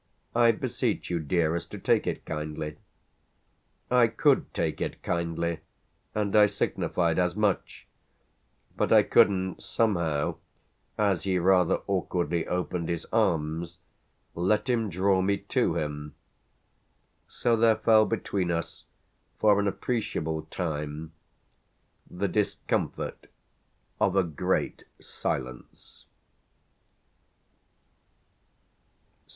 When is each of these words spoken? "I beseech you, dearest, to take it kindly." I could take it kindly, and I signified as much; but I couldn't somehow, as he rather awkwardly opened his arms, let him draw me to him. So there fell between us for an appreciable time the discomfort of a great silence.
"I 0.33 0.51
beseech 0.51 1.11
you, 1.11 1.19
dearest, 1.19 1.69
to 1.69 1.77
take 1.77 2.07
it 2.07 2.25
kindly." 2.25 2.77
I 3.91 4.07
could 4.07 4.51
take 4.51 4.81
it 4.81 5.03
kindly, 5.03 5.59
and 6.15 6.35
I 6.35 6.47
signified 6.47 7.19
as 7.19 7.35
much; 7.35 7.85
but 8.75 8.91
I 8.91 9.03
couldn't 9.03 9.61
somehow, 9.61 10.37
as 10.97 11.25
he 11.25 11.37
rather 11.37 11.81
awkwardly 11.85 12.47
opened 12.47 12.89
his 12.89 13.05
arms, 13.13 13.77
let 14.33 14.67
him 14.67 14.89
draw 14.89 15.21
me 15.21 15.37
to 15.53 15.75
him. 15.77 16.15
So 17.27 17.55
there 17.55 17.75
fell 17.75 18.07
between 18.07 18.49
us 18.49 18.85
for 19.37 19.59
an 19.59 19.67
appreciable 19.67 20.47
time 20.49 21.11
the 22.09 22.27
discomfort 22.27 23.27
of 23.99 24.15
a 24.15 24.23
great 24.23 24.83
silence. 24.99 26.07